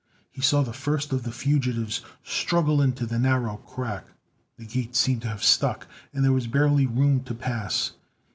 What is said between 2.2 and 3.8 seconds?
struggle into the narrow